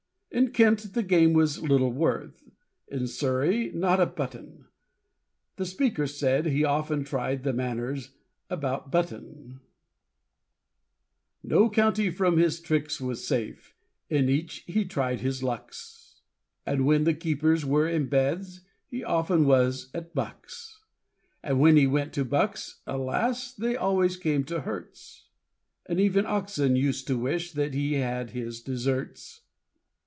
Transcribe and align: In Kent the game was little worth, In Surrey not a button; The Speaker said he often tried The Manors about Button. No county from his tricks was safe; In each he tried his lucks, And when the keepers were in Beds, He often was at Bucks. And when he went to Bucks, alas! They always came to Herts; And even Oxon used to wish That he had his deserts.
In 0.33 0.51
Kent 0.51 0.93
the 0.93 1.03
game 1.03 1.33
was 1.33 1.61
little 1.61 1.91
worth, 1.91 2.49
In 2.87 3.05
Surrey 3.05 3.69
not 3.73 3.99
a 3.99 4.05
button; 4.05 4.65
The 5.57 5.65
Speaker 5.65 6.07
said 6.07 6.45
he 6.45 6.63
often 6.63 7.03
tried 7.03 7.43
The 7.43 7.51
Manors 7.51 8.11
about 8.49 8.89
Button. 8.89 9.59
No 11.43 11.69
county 11.69 12.09
from 12.09 12.37
his 12.37 12.61
tricks 12.61 13.01
was 13.01 13.27
safe; 13.27 13.75
In 14.09 14.29
each 14.29 14.63
he 14.65 14.85
tried 14.85 15.19
his 15.19 15.43
lucks, 15.43 16.21
And 16.65 16.85
when 16.85 17.03
the 17.03 17.13
keepers 17.13 17.65
were 17.65 17.89
in 17.89 18.07
Beds, 18.07 18.61
He 18.87 19.03
often 19.03 19.45
was 19.45 19.89
at 19.93 20.15
Bucks. 20.15 20.79
And 21.43 21.59
when 21.59 21.75
he 21.75 21.87
went 21.87 22.13
to 22.13 22.23
Bucks, 22.23 22.79
alas! 22.87 23.53
They 23.53 23.75
always 23.75 24.15
came 24.15 24.45
to 24.45 24.61
Herts; 24.61 25.25
And 25.87 25.99
even 25.99 26.25
Oxon 26.25 26.77
used 26.77 27.05
to 27.07 27.17
wish 27.19 27.51
That 27.51 27.73
he 27.73 27.95
had 27.95 28.29
his 28.29 28.61
deserts. 28.61 29.41